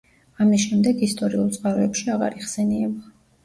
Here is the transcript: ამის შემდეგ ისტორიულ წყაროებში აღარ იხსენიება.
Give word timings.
ამის 0.45 0.63
შემდეგ 0.69 1.03
ისტორიულ 1.09 1.53
წყაროებში 1.59 2.13
აღარ 2.17 2.41
იხსენიება. 2.43 3.17